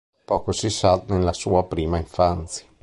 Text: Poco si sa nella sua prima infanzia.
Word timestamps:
Poco 0.25 0.51
si 0.51 0.71
sa 0.71 0.99
nella 1.09 1.31
sua 1.31 1.63
prima 1.67 1.99
infanzia. 1.99 2.65